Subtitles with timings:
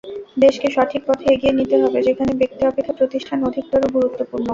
[0.37, 4.47] দেশকে সঠিক পথে এগিয়ে নিতে হবে, যেখানে ব্যক্তি অপেক্ষা প্রতিষ্ঠান অধিকতর গুরুত্বপূর্ণ।